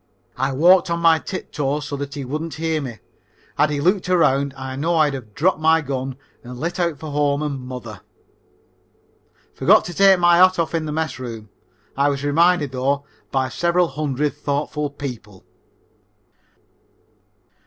[0.35, 2.97] I walked on my tip toes so that he wouldn't hear me.
[3.55, 7.11] Had he looked around I know I'd have dropped my gun and lit out for
[7.11, 8.01] home and mother.
[9.53, 11.49] Forgot to take my hat off in the mess room.
[11.95, 15.45] I was reminded, though, by several hundred thoughtful people.